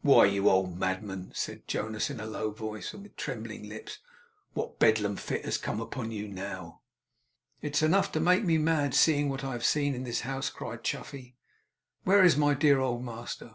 'Why, 0.00 0.24
you 0.24 0.48
old 0.48 0.78
madman!' 0.78 1.30
said 1.34 1.68
Jonas, 1.68 2.08
in 2.08 2.20
a 2.20 2.26
low 2.26 2.52
voice, 2.52 2.94
and 2.94 3.02
with 3.02 3.16
trembling 3.16 3.68
lips. 3.68 3.98
'What 4.54 4.78
Bedlam 4.78 5.16
fit 5.16 5.44
has 5.44 5.58
come 5.58 5.78
upon 5.78 6.10
you 6.10 6.26
now?' 6.26 6.80
'It 7.60 7.76
is 7.76 7.82
enough 7.82 8.10
to 8.12 8.18
make 8.20 8.44
me 8.44 8.56
mad, 8.56 8.94
seeing 8.94 9.28
what 9.28 9.44
I 9.44 9.52
have 9.52 9.66
seen 9.66 9.94
in 9.94 10.04
this 10.04 10.22
house!' 10.22 10.48
cried 10.48 10.84
Chuffey. 10.84 11.36
'Where 12.04 12.24
is 12.24 12.34
my 12.34 12.54
dear 12.54 12.80
old 12.80 13.04
master! 13.04 13.46